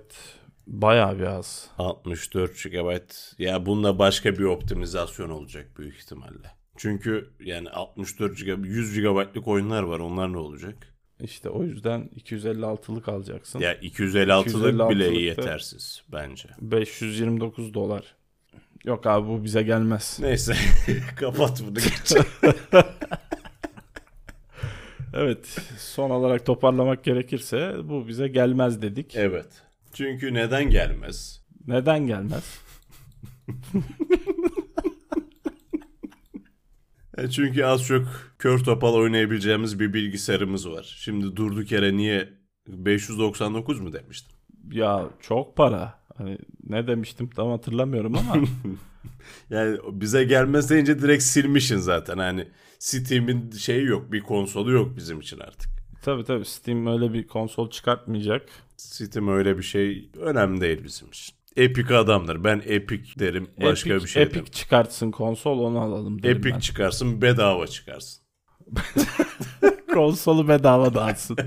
bayağı 0.67 1.19
bir 1.19 1.25
az. 1.25 1.71
64 1.79 2.63
GB. 2.65 3.01
Ya 3.39 3.67
bununla 3.67 3.99
başka 3.99 4.33
bir 4.33 4.45
optimizasyon 4.45 5.31
olacak 5.31 5.71
büyük 5.79 5.97
ihtimalle. 5.97 6.51
Çünkü 6.77 7.31
yani 7.41 7.71
64 7.71 8.39
GB, 8.39 8.65
100 8.65 9.01
GB'lık 9.01 9.49
oyunlar 9.49 9.83
var. 9.83 9.99
Onlar 9.99 10.33
ne 10.33 10.39
olacak? 10.39 10.94
İşte 11.21 11.49
o 11.49 11.65
yüzden 11.65 12.11
256'lık 12.17 13.09
alacaksın. 13.09 13.61
Ya 13.61 13.75
256'lık 13.75 14.47
256'lık 14.75 14.91
bile 14.91 15.05
yetersiz 15.21 16.03
bence. 16.13 16.49
529 16.61 17.75
dolar. 17.75 18.15
Yok 18.85 19.07
abi 19.07 19.29
bu 19.29 19.45
bize 19.45 19.63
gelmez. 19.63 20.19
Neyse 20.21 20.55
kapat 21.17 21.63
bunu 21.63 21.75
geç. 21.75 22.15
Evet 25.17 25.57
son 25.79 26.11
olarak 26.11 26.47
toparlamak 26.47 27.05
gerekirse 27.05 27.75
bu 27.85 28.09
bize 28.09 28.29
gelmez 28.29 28.83
dedik. 28.83 29.17
evet. 29.17 29.47
Çünkü 29.93 30.35
neden 30.35 30.71
gelmez? 30.71 31.43
Neden 31.67 32.07
gelmez? 32.07 32.61
E 37.19 37.31
çünkü 37.31 37.65
az 37.65 37.85
çok 37.87 38.03
kör 38.39 38.59
topal 38.59 38.95
oynayabileceğimiz 38.95 39.81
bir 39.81 39.93
bilgisayarımız 39.93 40.71
var. 40.71 40.97
Şimdi 40.99 41.37
durduk 41.37 41.73
yere 41.73 41.97
niye 41.97 42.29
599 42.69 43.81
mu 43.81 43.93
demiştim? 43.93 44.37
Ya 44.73 45.09
çok 45.21 45.57
para. 45.57 46.05
Hani 46.17 46.39
ne 46.65 46.87
demiştim 46.87 47.31
tam 47.31 47.51
hatırlamıyorum 47.51 48.17
ama 48.17 48.37
Yani 49.51 49.79
bize 49.93 50.25
gelmez 50.25 50.71
deyince 50.71 50.99
direkt 51.03 51.23
silmişsin 51.23 51.79
zaten. 51.79 52.19
Hani 52.19 52.49
Steam'in 52.79 53.51
şeyi 53.51 53.85
yok, 53.87 54.13
bir 54.13 54.21
konsolu 54.21 54.73
yok 54.73 54.97
bizim 54.97 55.21
için 55.21 55.39
artık. 55.39 55.71
tabii 56.03 56.25
tabii 56.25 56.45
Steam 56.45 56.87
öyle 56.87 57.13
bir 57.13 57.27
konsol 57.27 57.71
çıkartmayacak. 57.71 58.49
Steam 58.77 59.29
öyle 59.29 59.59
bir 59.59 59.63
şey 59.63 60.11
önemli 60.21 60.61
değil 60.61 60.85
bizim 60.85 61.09
için. 61.09 61.35
Epic 61.57 61.97
adamdır. 61.97 62.45
Ben 62.45 62.63
Epic 62.67 63.19
derim. 63.19 63.51
Başka 63.63 63.91
Epic, 63.91 64.05
bir 64.05 64.11
şey 64.11 64.23
Epic 64.23 64.37
demem. 64.37 64.51
çıkartsın 64.51 65.11
konsol 65.11 65.59
onu 65.59 65.79
alalım 65.79 66.23
derim 66.23 66.37
Epic 66.37 66.55
ben. 66.55 66.61
çıkarsın 66.61 67.23
bedava 67.23 67.67
çıkarsın. 67.67 68.25
Konsolu 69.95 70.49
bedava 70.49 70.95
dağıtsın. 70.95 71.37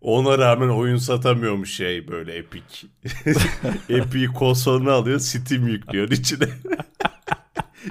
Ona 0.00 0.38
rağmen 0.38 0.68
oyun 0.68 0.96
satamıyormuş 0.96 1.74
şey 1.74 2.08
böyle 2.08 2.36
Epic. 2.36 2.86
Epic 3.88 4.26
konsolunu 4.26 4.90
alıyor 4.90 5.18
Steam 5.18 5.68
yüklüyor 5.68 6.10
içine. 6.10 6.48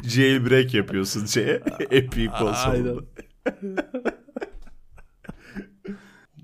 Jailbreak 0.04 0.74
yapıyorsun 0.74 1.26
şeye. 1.26 1.62
Epic 1.92 2.28
konsolunu. 2.40 3.06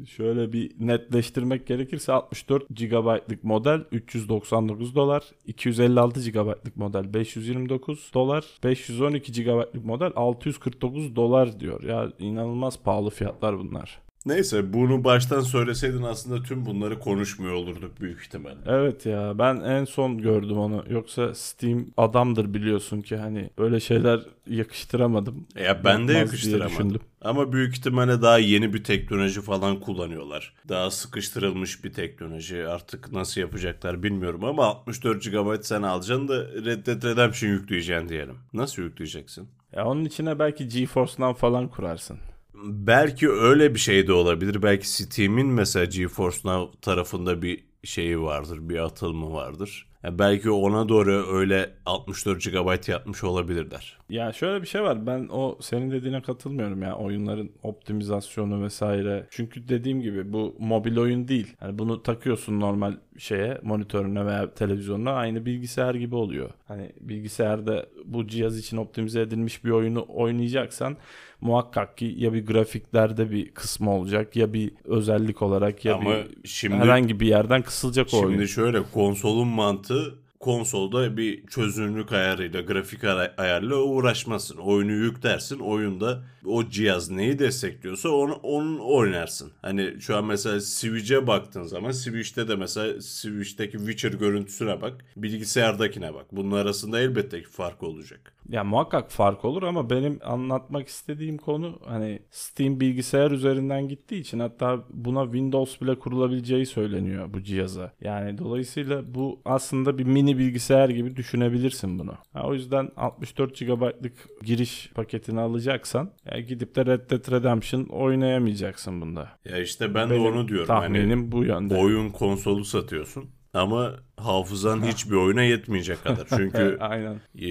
Şöyle 0.08 0.54
bir 0.54 0.72
netleştirmek 0.80 1.68
gerekirse 1.68 2.14
64 2.14 2.70
GB'lık 2.70 3.44
model 3.44 3.84
399 3.92 4.96
dolar, 4.96 5.24
256 5.48 6.32
GB'lık 6.32 6.78
model 6.78 7.14
529 7.14 8.12
dolar, 8.14 8.46
512 8.64 9.44
GB'lık 9.44 9.86
model 9.86 10.12
649 10.16 11.16
dolar 11.16 11.60
diyor. 11.60 11.84
Ya 11.84 12.12
inanılmaz 12.20 12.84
pahalı 12.84 13.10
fiyatlar 13.10 13.60
bunlar. 13.60 14.02
Neyse 14.26 14.74
bunu 14.74 15.04
baştan 15.04 15.42
söyleseydin 15.42 16.04
aslında 16.04 16.44
tüm 16.44 16.66
bunları 16.66 17.00
konuşmuyor 17.00 17.54
olurduk 17.54 18.02
büyük 18.02 18.22
ihtimalle. 18.22 18.58
Evet 18.66 19.06
ya 19.06 19.40
ben 19.40 19.56
en 19.56 19.86
son 19.86 20.18
gördüm 20.18 20.58
onu. 20.58 20.84
Yoksa 20.90 21.36
Steam 21.36 21.86
adamdır 21.98 22.54
biliyorsun 22.54 23.02
ki 23.02 23.18
hani 23.18 23.50
böyle 23.58 23.80
şeyler 23.80 24.20
yakıştıramadım. 24.48 25.48
Ya 25.56 25.84
ben 25.84 26.08
de 26.08 26.14
yakıştıramadım. 26.14 27.02
Ama 27.22 27.54
büyük 27.54 27.78
ihtimalle 27.78 28.22
daha 28.22 28.38
yeni 28.38 28.74
bir 28.74 28.84
teknoloji 28.84 29.42
falan 29.42 29.80
kullanıyorlar. 29.80 30.54
Daha 30.70 30.92
sıkıştırılmış 30.92 31.84
bir 31.84 31.94
teknoloji. 31.94 32.68
Artık 32.68 33.12
nasıl 33.12 33.42
yapacaklar 33.42 34.04
bilmiyorum 34.04 34.44
ama 34.44 34.66
64 34.66 35.24
GB 35.24 35.62
sen 35.62 35.82
alacaksın 35.82 36.28
da 36.28 36.46
Red 36.46 36.86
Dead 36.86 37.04
Redemption 37.04 37.50
yükleyeceksin 37.50 38.10
diyelim. 38.10 38.36
Nasıl 38.54 38.82
yükleyeceksin? 38.82 39.48
Ya 39.76 39.86
onun 39.86 40.06
içine 40.06 40.40
belki 40.40 40.68
GeForce'dan 40.68 41.34
falan 41.34 41.68
kurarsın. 41.68 42.18
Belki 42.64 43.30
öyle 43.30 43.74
bir 43.74 43.80
şey 43.80 44.08
de 44.08 44.14
olabilir. 44.14 44.64
Belki 44.64 44.90
Steam'in 44.90 45.48
mesela 45.48 45.86
GeForce 45.86 46.38
Now 46.46 46.80
tarafında 46.82 47.42
bir 47.42 47.64
şeyi 47.84 48.22
vardır, 48.22 48.70
bir 48.70 48.78
atılımı 48.78 49.34
vardır. 49.34 49.88
Ya 50.04 50.20
belki 50.20 50.52
ona 50.52 50.90
doğru 50.90 51.36
öyle 51.38 51.70
64 51.86 52.44
GB 52.44 52.90
yapmış 52.90 53.24
olabilirler. 53.24 53.98
Ya 54.10 54.34
şöyle 54.34 54.62
bir 54.62 54.68
şey 54.68 54.82
var. 54.82 55.08
Ben 55.08 55.28
o 55.32 55.58
senin 55.62 55.92
dediğine 55.92 56.22
katılmıyorum 56.22 56.82
ya. 56.82 56.96
Oyunların 56.96 57.52
optimizasyonu 57.64 58.64
vesaire. 58.64 59.28
Çünkü 59.30 59.68
dediğim 59.68 60.02
gibi 60.02 60.34
bu 60.34 60.56
mobil 60.60 60.98
oyun 60.98 61.28
değil. 61.28 61.56
Yani 61.62 61.80
bunu 61.80 62.04
takıyorsun 62.04 62.60
normal 62.60 62.94
şeye, 63.18 63.60
monitörüne 63.64 64.26
veya 64.26 64.54
televizyonuna 64.54 65.12
aynı 65.12 65.46
bilgisayar 65.46 65.96
gibi 65.96 66.16
oluyor. 66.16 66.50
Hani 66.68 66.92
bilgisayarda 67.02 67.86
bu 68.06 68.28
cihaz 68.28 68.58
için 68.60 68.78
optimize 68.78 69.22
edilmiş 69.22 69.66
bir 69.66 69.70
oyunu 69.70 70.06
oynayacaksan 70.10 70.98
muhakkak 71.44 71.98
ki 71.98 72.14
ya 72.18 72.34
bir 72.34 72.46
grafiklerde 72.46 73.32
bir 73.32 73.52
kısmı 73.52 73.92
olacak 73.92 74.36
ya 74.36 74.54
bir 74.54 74.72
özellik 74.86 75.42
olarak 75.42 75.86
ya 75.86 75.96
Ama 75.96 76.10
bir 76.12 76.48
şimdi 76.48 76.76
herhangi 76.76 77.20
bir 77.20 77.28
yerden 77.28 77.62
kısılacak 77.62 78.08
o 78.14 78.18
Şimdi 78.18 78.26
oyun. 78.26 78.46
şöyle 78.46 78.84
konsolun 78.94 79.48
mantığı 79.48 80.23
konsolda 80.44 81.18
bir 81.18 81.48
çözünürlük 81.48 82.12
ayarıyla, 82.12 82.62
grafik 82.62 83.04
ay- 83.04 83.32
ayarıyla 83.38 83.76
uğraşmasın. 83.76 84.58
Oyunu 84.58 84.92
yüklersin. 84.92 85.60
Oyunda 85.60 86.24
o 86.46 86.70
cihaz 86.70 87.10
neyi 87.10 87.40
destekliyorsa 87.40 88.10
onu, 88.10 88.34
onun 88.34 88.80
oynarsın. 88.80 89.52
Hani 89.62 89.94
şu 90.00 90.18
an 90.18 90.26
mesela 90.26 90.62
Switch'e 90.62 91.28
baktığın 91.28 91.64
zaman 91.64 91.92
Switch'te 91.92 92.48
de 92.48 92.56
mesela 92.56 93.02
Switch'teki 93.02 93.78
Witcher 93.78 94.12
görüntüsüne 94.12 94.82
bak. 94.82 95.06
Bilgisayardakine 95.18 96.14
bak. 96.14 96.26
Bunun 96.32 96.52
arasında 96.52 97.00
elbette 97.00 97.42
ki 97.42 97.50
fark 97.50 97.84
olacak. 97.84 98.34
Ya 98.50 98.64
muhakkak 98.64 99.12
fark 99.12 99.46
olur 99.46 99.64
ama 99.64 99.90
benim 99.90 100.20
anlatmak 100.24 100.88
istediğim 100.88 101.38
konu 101.38 101.80
hani 101.86 102.20
Steam 102.32 102.80
bilgisayar 102.80 103.32
üzerinden 103.32 103.88
gittiği 103.88 104.22
için 104.22 104.40
hatta 104.40 104.84
buna 104.90 105.24
Windows 105.24 105.82
bile 105.82 106.00
kurulabileceği 106.00 106.66
söyleniyor 106.66 107.34
bu 107.34 107.44
cihaza. 107.44 107.92
Yani 108.02 108.38
dolayısıyla 108.38 109.16
bu 109.16 109.42
aslında 109.46 109.98
bir 109.98 110.04
mini 110.04 110.33
bilgisayar 110.38 110.90
gibi 110.90 111.16
düşünebilirsin 111.16 112.00
bunu. 112.00 112.14
Ha, 112.34 112.44
o 112.44 112.54
yüzden 112.54 112.90
64 112.98 113.60
GB'lık 113.60 114.14
giriş 114.44 114.90
paketini 114.96 115.40
alacaksan 115.40 116.12
ya 116.34 116.40
gidip 116.40 116.76
de 116.76 116.86
Red 116.86 117.10
Dead 117.10 117.32
Redemption 117.32 117.84
oynayamayacaksın 117.84 119.02
bunda. 119.02 119.30
Ya 119.46 119.58
işte 119.58 119.96
ben 119.96 120.10
Benim 120.10 120.24
de 120.24 120.28
onu 120.28 120.48
diyorum. 120.48 120.68
Hani 120.68 120.82
Tahminim 120.82 121.32
bu 121.32 121.44
yönde. 121.44 121.76
oyun 121.76 122.10
konsolu 122.10 122.66
satıyorsun. 122.66 123.26
Ama 123.54 123.96
hafızan 124.18 124.84
hiçbir 124.88 125.16
oyuna 125.16 125.44
yetmeyecek 125.44 126.04
kadar. 126.04 126.28
Çünkü 126.38 126.78
Aynen. 126.80 127.16
e, 127.36 127.48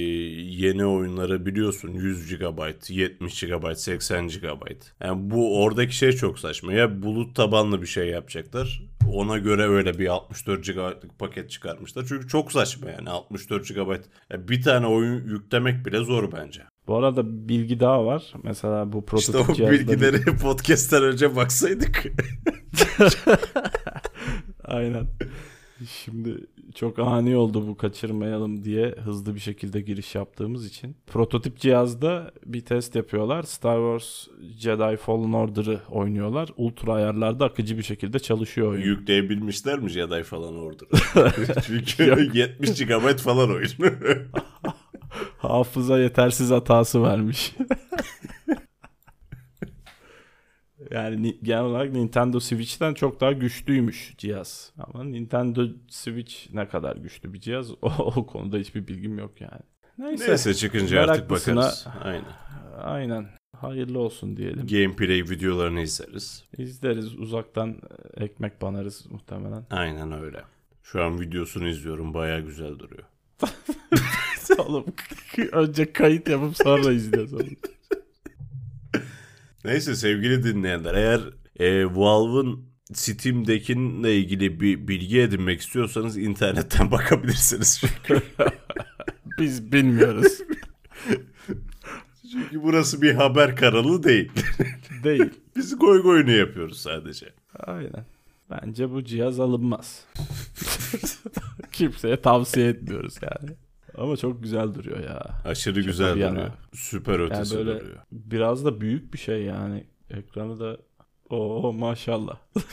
yeni 0.64 0.86
oyunları 0.86 1.46
biliyorsun 1.46 1.88
100 1.88 2.36
GB, 2.38 2.60
70 2.88 3.40
GB, 3.40 3.74
80 3.74 4.28
GB. 4.28 4.62
Yani 5.00 5.30
bu 5.30 5.62
oradaki 5.62 5.96
şey 5.96 6.12
çok 6.12 6.38
saçma. 6.38 6.72
Ya 6.72 7.02
bulut 7.02 7.36
tabanlı 7.36 7.82
bir 7.82 7.86
şey 7.86 8.08
yapacaklar. 8.08 8.82
Ona 9.12 9.38
göre 9.38 9.68
öyle 9.68 9.98
bir 9.98 10.06
64 10.08 10.66
GB'lık 10.66 11.18
paket 11.18 11.50
çıkarmışlar. 11.50 12.04
Çünkü 12.08 12.28
çok 12.28 12.52
saçma 12.52 12.90
yani 12.90 13.10
64 13.10 13.68
GB. 13.68 13.90
Ya 14.30 14.48
bir 14.48 14.62
tane 14.62 14.86
oyun 14.86 15.24
yüklemek 15.28 15.86
bile 15.86 15.98
zor 16.04 16.32
bence. 16.32 16.62
Bu 16.86 16.96
arada 16.96 17.48
bilgi 17.48 17.80
daha 17.80 18.06
var. 18.06 18.32
Mesela 18.42 18.92
bu 18.92 18.98
İşte 18.98 19.32
prototip 19.32 19.50
o 19.50 19.54
cihazda 19.54 19.74
bir- 19.74 19.88
bilgileri 19.88 20.36
podcast'ten 20.42 21.02
önce 21.02 21.36
baksaydık. 21.36 22.04
Aynen. 24.64 25.06
Şimdi 25.90 26.46
çok 26.74 26.98
ani 26.98 27.36
oldu 27.36 27.68
bu 27.68 27.76
kaçırmayalım 27.76 28.64
diye 28.64 28.94
hızlı 29.04 29.34
bir 29.34 29.40
şekilde 29.40 29.80
giriş 29.80 30.14
yaptığımız 30.14 30.66
için. 30.66 30.96
Prototip 31.06 31.58
cihazda 31.58 32.32
bir 32.46 32.60
test 32.60 32.94
yapıyorlar. 32.94 33.42
Star 33.42 33.76
Wars 33.76 34.26
Jedi 34.58 34.96
Fallen 34.96 35.32
Order'ı 35.32 35.80
oynuyorlar. 35.90 36.48
Ultra 36.56 36.92
ayarlarda 36.92 37.44
akıcı 37.44 37.78
bir 37.78 37.82
şekilde 37.82 38.18
çalışıyor 38.18 38.68
oyun. 38.68 38.82
Yükleyebilmişler 38.82 39.78
mi 39.78 39.90
Jedi 39.90 40.22
falan 40.22 40.56
orada? 40.56 40.84
Çünkü 41.66 42.30
70 42.34 42.86
GB 42.86 43.18
falan 43.18 43.50
oyun. 43.50 43.70
Hafıza 45.38 45.98
yetersiz 45.98 46.50
hatası 46.50 47.02
vermiş. 47.02 47.54
yani 50.92 51.22
ni- 51.22 51.38
genel 51.42 51.62
olarak 51.62 51.92
Nintendo 51.92 52.40
Switch'ten 52.40 52.94
çok 52.94 53.20
daha 53.20 53.32
güçlüymüş 53.32 54.14
cihaz. 54.18 54.72
Ama 54.78 55.04
Nintendo 55.04 55.66
Switch 55.88 56.34
ne 56.52 56.68
kadar 56.68 56.96
güçlü 56.96 57.32
bir 57.32 57.40
cihaz 57.40 57.70
o, 57.82 57.88
o 57.98 58.26
konuda 58.26 58.56
hiçbir 58.56 58.86
bilgim 58.86 59.18
yok 59.18 59.40
yani. 59.40 59.60
Neyse. 59.98 60.28
Neyse 60.28 60.54
çıkınca 60.54 61.02
artık 61.02 61.30
bakarız. 61.30 61.86
Aynen. 62.02 62.24
Aynen. 62.82 63.28
Hayırlı 63.56 63.98
olsun 63.98 64.36
diyelim. 64.36 64.66
Gameplay 64.66 65.22
videolarını 65.22 65.80
izleriz. 65.80 66.44
İzleriz 66.58 67.18
uzaktan 67.18 67.70
e, 68.16 68.24
ekmek 68.24 68.62
banarız 68.62 69.06
muhtemelen. 69.10 69.66
Aynen 69.70 70.12
öyle. 70.22 70.42
Şu 70.82 71.02
an 71.02 71.20
videosunu 71.20 71.68
izliyorum. 71.68 72.14
Baya 72.14 72.40
güzel 72.40 72.78
duruyor. 72.78 73.04
Oğlum 74.58 74.84
önce 75.52 75.92
kayıt 75.92 76.28
yapıp 76.28 76.56
sonra 76.56 76.92
izliyoruz. 76.92 77.32
Neyse 79.64 79.96
sevgili 79.96 80.44
dinleyenler 80.44 80.94
eğer 80.94 81.20
e, 81.58 81.84
Valve'ın 81.86 82.72
Steam 82.92 83.46
Deck'inle 83.46 84.16
ilgili 84.16 84.60
bir 84.60 84.88
bilgi 84.88 85.20
edinmek 85.20 85.60
istiyorsanız 85.60 86.18
internetten 86.18 86.90
bakabilirsiniz 86.90 87.80
çünkü. 87.80 88.22
Biz 89.38 89.72
bilmiyoruz. 89.72 90.38
Çünkü 92.32 92.62
burası 92.62 93.02
bir 93.02 93.14
haber 93.14 93.56
kanalı 93.56 94.02
değil. 94.02 94.32
Değil. 95.04 95.30
Biz 95.56 95.78
goy 95.78 96.02
goyunu 96.02 96.30
yapıyoruz 96.30 96.80
sadece. 96.80 97.32
Aynen. 97.58 98.06
Bence 98.50 98.90
bu 98.90 99.04
cihaz 99.04 99.40
alınmaz. 99.40 100.04
Kimseye 101.72 102.20
tavsiye 102.22 102.68
etmiyoruz 102.68 103.14
yani. 103.22 103.56
Ama 103.98 104.16
çok 104.16 104.42
güzel 104.42 104.74
duruyor 104.74 105.00
ya. 105.00 105.30
Aşırı 105.44 105.80
güzel 105.80 106.14
bir 106.16 106.20
yana. 106.20 106.34
duruyor. 106.34 106.50
Süper 106.72 107.12
Yani 107.18 107.22
ötesi 107.24 107.56
böyle 107.56 107.80
duruyor. 107.80 107.98
biraz 108.12 108.64
da 108.64 108.80
büyük 108.80 109.12
bir 109.14 109.18
şey 109.18 109.42
yani. 109.42 109.84
Ekranı 110.10 110.60
da 110.60 110.76
o 111.30 111.72
maşallah. 111.72 112.36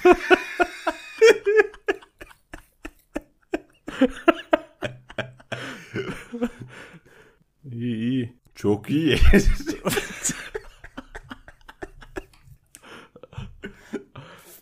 iyi 7.71 7.95
iyi. 7.95 8.33
Çok 8.55 8.89
iyi. 8.89 9.17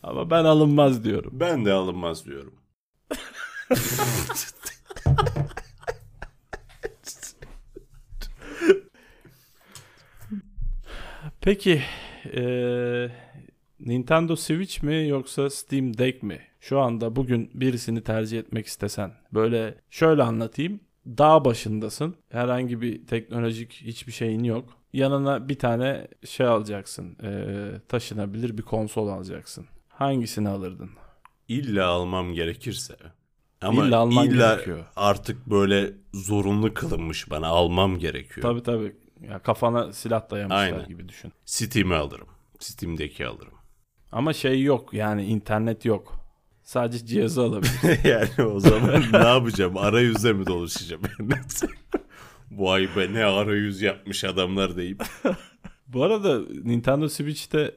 Ama 0.04 0.30
ben 0.30 0.46
alınmaz 0.46 1.04
diyorum. 1.04 1.32
ben 1.40 1.66
de 1.66 1.74
alınmaz 1.74 2.26
diyorum. 2.26 2.54
Peki 11.48 11.82
eee, 12.34 13.12
Nintendo 13.80 14.36
Switch 14.36 14.84
mi 14.84 15.08
yoksa 15.08 15.50
Steam 15.50 15.98
Deck 15.98 16.24
mi? 16.24 16.40
Şu 16.60 16.80
anda 16.80 17.16
bugün 17.16 17.52
birisini 17.54 18.04
tercih 18.04 18.40
etmek 18.40 18.66
istesen. 18.68 19.12
Böyle 19.34 19.76
şöyle 19.90 20.24
anlatayım. 20.24 20.80
Dağ 21.06 21.46
başındasın. 21.46 22.16
Herhangi 22.30 22.82
bir 22.82 23.08
teknolojik 23.08 23.74
hiçbir 23.74 24.12
şeyin 24.12 24.44
yok. 24.44 24.70
Yanına 24.94 25.50
bir 25.50 25.60
tane 25.60 26.08
şey 26.26 26.48
alacaksın. 26.48 27.18
eee, 27.24 27.82
taşınabilir 27.88 28.58
bir 28.58 28.64
konsol 28.64 29.08
alacaksın. 29.08 29.66
Hangisini 29.88 30.50
alırdın? 30.50 30.90
İlla 31.48 31.86
almam 31.88 32.34
gerekirse. 32.34 32.96
Ama 33.62 33.86
İlla 33.86 33.98
alman 33.98 34.26
illa 34.30 34.54
gerekiyor. 34.54 34.86
artık 34.96 35.48
böyle 35.50 35.92
zorunlu 36.14 36.74
kılınmış 36.74 37.30
bana 37.30 37.48
almam 37.48 38.00
gerekiyor. 38.00 38.42
Tabii 38.42 38.64
tabii. 38.64 38.96
Ya 39.22 39.40
kafana 39.40 39.94
silah 39.94 40.30
dayamışlar 40.30 40.58
Aynen. 40.64 40.88
gibi 40.88 41.10
düşün. 41.10 41.32
Steam'i 41.46 41.96
alırım. 41.96 42.28
Steam'deki 42.60 43.28
alırım. 43.28 43.54
Ama 44.12 44.34
şey 44.34 44.64
yok 44.64 44.94
yani 44.94 45.26
internet 45.26 45.86
yok. 45.86 46.14
Sadece 46.64 47.06
cihazı 47.06 47.42
alabilir. 47.42 48.04
yani 48.10 48.50
o 48.50 48.60
zaman 48.60 49.04
ne 49.14 49.18
yapacağım? 49.28 49.78
Arayüzle 49.78 50.34
mi 50.34 50.46
dolaşacağım? 50.46 51.02
Vay 52.52 52.90
be 52.96 53.14
ne 53.14 53.26
arayüz 53.26 53.82
yapmış 53.82 54.24
adamlar 54.24 54.78
deyip. 54.78 55.04
Bu 55.88 56.04
arada 56.04 56.40
Nintendo 56.64 57.10
Switch'te 57.10 57.76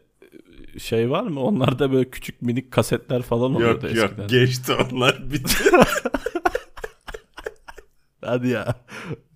şey 0.78 1.10
var 1.10 1.22
mı? 1.22 1.40
Onlarda 1.40 1.92
böyle 1.92 2.10
küçük 2.10 2.42
minik 2.42 2.70
kasetler 2.70 3.22
falan 3.22 3.54
oluyordu 3.54 3.86
yok 3.86 3.96
yok 3.96 4.04
eskiden. 4.10 4.28
geçti 4.28 4.72
onlar 4.72 5.30
bitti. 5.32 5.64
Hadi 8.30 8.48
ya. 8.48 8.74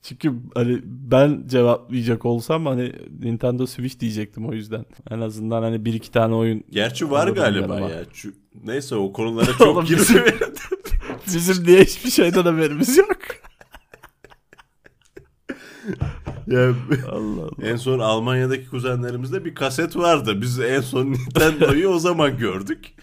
Çünkü 0.02 0.32
hani 0.54 0.80
ben 0.84 1.44
cevaplayacak 1.46 2.24
olsam 2.24 2.66
hani 2.66 2.92
Nintendo 3.20 3.66
Switch 3.66 4.00
diyecektim 4.00 4.48
o 4.48 4.52
yüzden. 4.52 4.84
En 5.10 5.20
azından 5.20 5.62
hani 5.62 5.84
bir 5.84 5.94
iki 5.94 6.10
tane 6.10 6.34
oyun. 6.34 6.64
Gerçi 6.70 7.10
var 7.10 7.28
galiba 7.28 7.68
ben 7.68 7.76
ama. 7.76 7.90
ya. 7.90 8.04
Şu, 8.12 8.32
neyse 8.64 8.94
o 8.94 9.12
konulara 9.12 9.52
çok 9.58 9.86
girmeyelim. 9.86 10.52
Bizim 11.26 11.66
diye 11.66 11.84
hiçbir 11.84 12.10
şeyden 12.10 12.42
haberimiz 12.42 12.96
yok. 12.96 13.16
ya, 16.46 16.74
Allah 17.12 17.42
Allah. 17.42 17.50
en 17.62 17.76
son 17.76 17.98
Almanya'daki 17.98 18.68
kuzenlerimizde 18.68 19.44
bir 19.44 19.54
kaset 19.54 19.96
vardı. 19.96 20.40
Biz 20.40 20.60
en 20.60 20.80
son 20.80 21.06
Nintendo'yu 21.06 21.88
o 21.88 21.98
zaman 21.98 22.38
gördük. 22.38 22.94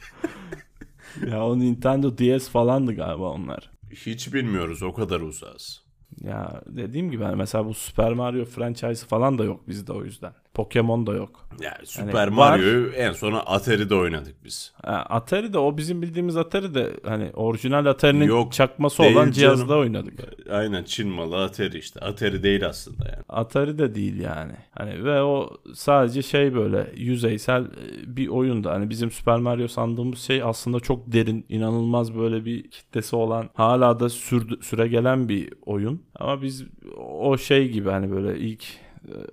Ya 1.32 1.46
o 1.46 1.60
Nintendo 1.60 2.18
DS 2.18 2.50
falandı 2.50 2.94
galiba 2.96 3.30
onlar. 3.30 3.72
Hiç 3.94 4.34
bilmiyoruz 4.34 4.84
o 4.84 4.94
kadar 4.94 5.22
uzağız. 5.22 5.84
Ya 6.22 6.62
dediğim 6.68 7.12
gibi 7.12 7.24
hani 7.24 7.36
mesela 7.36 7.66
bu 7.66 7.74
Super 7.74 8.14
Mario 8.14 8.46
franchise 8.46 9.08
falan 9.08 9.38
da 9.38 9.44
yok 9.44 9.68
bizde 9.68 9.94
o 9.94 10.04
yüzden. 10.04 10.34
Pokemon 10.54 11.08
da 11.08 11.14
yok. 11.14 11.48
Ya 11.62 11.74
Hani 11.78 11.88
Super 11.88 12.28
var. 12.28 12.28
Mario'yu 12.28 12.90
en 12.92 13.12
sona 13.12 13.40
Atari'de 13.40 13.96
oynadık 13.96 14.36
biz. 14.46 14.74
Ha, 14.86 15.06
Atari 15.10 15.54
de 15.54 15.58
o 15.58 15.78
bizim 15.78 16.02
bildiğimiz 16.02 16.38
Atari 16.38 16.74
de 16.76 16.90
hani 17.06 17.30
orijinal 17.34 17.86
Atari'nin 17.86 18.26
Yok, 18.26 18.54
çakması 18.54 19.04
olan 19.04 19.32
cihazda 19.32 19.68
canım. 19.68 19.80
oynadık. 19.80 20.14
Aynen 20.52 20.84
Çin 20.84 21.08
malı 21.10 21.44
Atari 21.44 21.78
işte. 21.78 22.00
Atari 22.00 22.44
değil 22.44 22.68
aslında 22.68 23.06
yani. 23.06 23.24
Atari 23.30 23.78
de 23.78 23.96
değil 23.96 24.20
yani. 24.20 24.54
Hani 24.72 25.04
ve 25.04 25.22
o 25.22 25.50
sadece 25.74 26.22
şey 26.22 26.56
böyle 26.56 26.92
yüzeysel 26.96 27.62
e, 27.64 27.68
bir 28.16 28.28
oyundu. 28.28 28.70
Hani 28.70 28.90
bizim 28.90 29.12
Super 29.12 29.40
Mario 29.40 29.68
sandığımız 29.68 30.20
şey 30.20 30.44
aslında 30.44 30.80
çok 30.80 31.12
derin, 31.14 31.46
inanılmaz 31.50 32.16
böyle 32.18 32.46
bir 32.46 32.70
kitlesi 32.72 33.16
olan, 33.16 33.50
hala 33.54 34.00
da 34.00 34.10
sürdü, 34.10 34.58
süre 34.62 34.88
gelen 34.88 35.30
bir 35.30 35.54
oyun. 35.66 36.02
Ama 36.16 36.42
biz 36.42 36.66
o 36.98 37.38
şey 37.38 37.70
gibi 37.70 37.90
hani 37.90 38.12
böyle 38.12 38.40
ilk 38.40 38.64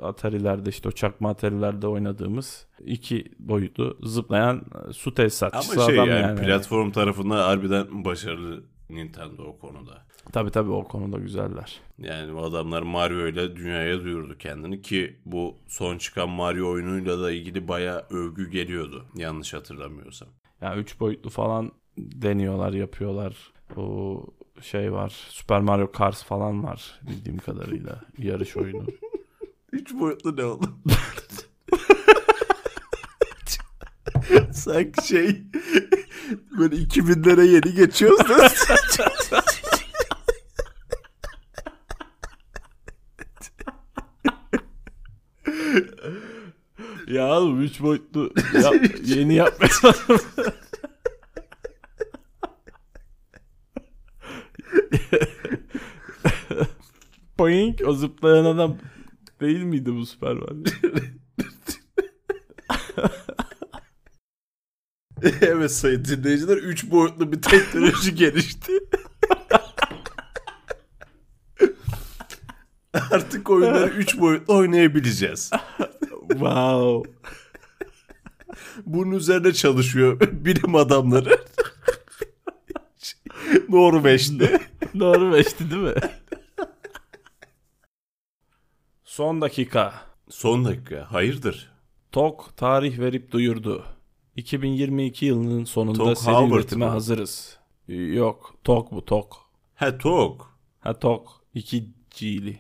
Atari'lerde 0.02 0.70
işte 0.70 0.88
o 0.88 0.92
çakma 0.92 1.31
Atari'lerde 1.31 1.87
oynadığımız 1.87 2.66
iki 2.85 3.24
boyutlu 3.38 3.98
zıplayan 4.02 4.62
su 4.92 5.14
tesisatçısı 5.14 5.72
Ama 5.72 5.90
şey 5.90 6.00
adam 6.00 6.09
yani, 6.09 6.20
yani. 6.20 6.40
platform 6.40 6.90
tarafından 6.90 7.37
harbiden 7.37 8.04
başarılı 8.04 8.64
Nintendo 8.90 9.42
o 9.42 9.59
konuda. 9.59 10.09
Tabii 10.33 10.50
tabii 10.50 10.70
o 10.70 10.85
konuda 10.85 11.18
güzeller. 11.18 11.81
Yani 11.98 12.35
bu 12.35 12.40
adamlar 12.40 12.83
Mario 12.83 13.26
ile 13.26 13.57
dünyaya 13.57 14.00
duyurdu 14.04 14.38
kendini 14.38 14.83
ki 14.83 15.16
bu 15.24 15.57
son 15.68 15.98
çıkan 15.98 16.28
Mario 16.28 16.70
oyunuyla 16.70 17.20
da 17.20 17.33
ilgili 17.33 17.68
bayağı 17.68 18.04
övgü 18.11 18.50
geliyordu 18.50 19.04
yanlış 19.14 19.54
hatırlamıyorsam. 19.54 20.28
Ya 20.61 20.76
üç 20.76 21.00
boyutlu 21.00 21.31
falan 21.31 21.72
deniyorlar, 21.98 22.72
yapıyorlar. 22.72 23.52
O 23.76 24.22
şey 24.62 24.92
var. 24.92 25.09
Super 25.28 25.61
Mario 25.61 25.92
Kart 25.92 26.16
falan 26.16 26.64
var 26.64 27.00
bildiğim 27.09 27.38
kadarıyla. 27.38 28.00
Yarış 28.18 28.57
oyunu. 28.57 28.85
Üç 29.72 29.94
boyutlu 29.94 30.37
ne 30.37 30.44
oldu? 30.44 30.78
Sanki 34.52 35.09
şey 35.09 35.42
böyle 36.59 36.76
2000'lere 36.76 37.46
yeni 37.46 37.74
geçiyoruz 37.74 38.28
da. 38.28 38.50
ya 47.09 47.26
oğlum 47.26 47.62
üç 47.62 47.81
boyutlu 47.81 48.31
yap, 48.62 48.74
yeni 49.04 49.35
yapmak 49.35 49.85
lazım. 49.85 50.18
Boink 57.38 57.81
o 57.87 57.92
zıplayan 57.92 58.44
adam 58.44 58.76
değil 59.40 59.62
miydi 59.62 59.94
bu 59.94 60.05
Mario? 60.20 60.46
evet 65.40 65.72
sayın 65.72 66.05
dinleyiciler 66.05 66.57
3 66.57 66.90
boyutlu 66.90 67.33
bir 67.33 67.42
teknoloji 67.42 68.14
gelişti. 68.14 68.72
Artık 73.11 73.51
oyunları 73.51 73.90
3 73.90 74.18
boyutlu 74.18 74.55
oynayabileceğiz. 74.55 75.51
wow. 76.29 77.11
Bunun 78.87 79.11
üzerine 79.11 79.53
çalışıyor 79.53 80.20
bilim 80.20 80.74
adamları. 80.74 81.38
Norveç'te. 83.68 84.61
Norveç'ti 84.94 85.70
değil 85.70 85.83
mi? 85.83 85.94
Son 89.18 89.40
dakika. 89.40 89.94
Son 90.28 90.64
dakika. 90.64 91.12
Hayırdır? 91.12 91.70
TOK 92.12 92.57
tarih 92.57 92.98
verip 92.98 93.33
duyurdu. 93.33 93.85
2022 94.37 95.26
yılının 95.26 95.64
sonunda 95.64 95.98
TOG 95.98 96.18
seri 96.18 96.35
Howard 96.35 96.61
üretime 96.61 96.85
mı? 96.85 96.90
hazırız. 96.90 97.59
Yok, 97.88 98.54
TOK 98.64 98.92
bu 98.92 99.04
TOK. 99.04 99.37
Ha 99.74 99.98
TOG. 99.98 100.42
Ha 100.81 100.98
TOK 100.98 101.28
2G'li. 101.54 102.57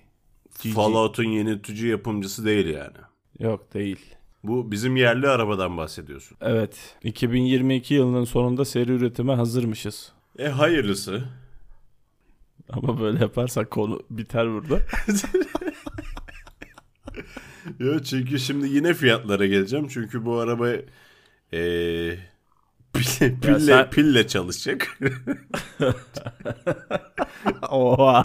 GG. 0.62 0.74
Fallout'un 0.74 1.24
yönetici 1.28 1.90
yapımcısı 1.90 2.44
değil 2.44 2.66
yani. 2.66 2.96
Yok 3.38 3.74
değil. 3.74 4.14
Bu 4.44 4.70
bizim 4.70 4.96
yerli 4.96 5.28
arabadan 5.28 5.76
bahsediyorsun. 5.76 6.36
Evet, 6.40 6.96
2022 7.02 7.94
yılının 7.94 8.24
sonunda 8.24 8.64
seri 8.64 8.92
üretime 8.92 9.34
hazırmışız. 9.34 10.12
E 10.38 10.48
hayırlısı. 10.48 11.24
Ama 12.70 13.00
böyle 13.00 13.18
yaparsak 13.18 13.70
konu 13.70 14.02
biter 14.10 14.52
burada. 14.52 14.78
Yok 17.78 18.06
çünkü 18.06 18.38
şimdi 18.38 18.68
yine 18.68 18.94
fiyatlara 18.94 19.46
geleceğim. 19.46 19.88
Çünkü 19.88 20.24
bu 20.24 20.38
araba 20.38 20.68
e, 21.52 21.60
pille, 22.92 23.40
pille, 23.40 23.60
sen... 23.60 23.90
pille 23.90 24.28
çalışacak. 24.28 24.98
Oha. 27.70 28.22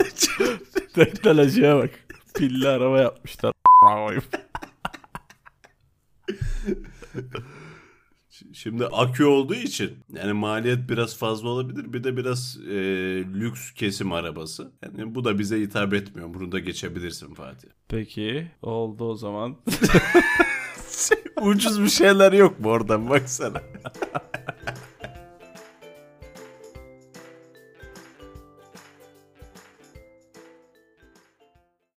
Teknolojiye 0.93 1.75
bak. 1.75 1.89
Pilli 2.35 2.67
araba 2.67 3.01
yapmışlar. 3.01 3.53
Şimdi 8.53 8.85
akü 8.85 9.25
olduğu 9.25 9.55
için 9.55 9.97
yani 10.13 10.33
maliyet 10.33 10.89
biraz 10.89 11.17
fazla 11.17 11.49
olabilir. 11.49 11.93
Bir 11.93 12.03
de 12.03 12.17
biraz 12.17 12.57
e, 12.67 12.73
lüks 13.33 13.71
kesim 13.71 14.11
arabası. 14.11 14.71
Yani 14.83 15.15
bu 15.15 15.25
da 15.25 15.39
bize 15.39 15.61
hitap 15.61 15.93
etmiyor. 15.93 16.33
Bunu 16.33 16.51
da 16.51 16.59
geçebilirsin 16.59 17.33
Fatih. 17.33 17.67
Peki 17.87 18.51
oldu 18.61 19.05
o 19.05 19.15
zaman. 19.15 19.55
Ucuz 21.41 21.81
bir 21.81 21.89
şeyler 21.89 22.33
yok 22.33 22.59
mu 22.59 22.69
oradan 22.69 23.09
baksana. 23.09 23.61